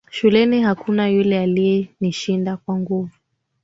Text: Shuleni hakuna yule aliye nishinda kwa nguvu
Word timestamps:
Shuleni 0.09 0.61
hakuna 0.63 1.07
yule 1.09 1.39
aliye 1.39 1.87
nishinda 2.01 2.57
kwa 2.57 2.79
nguvu 2.79 3.11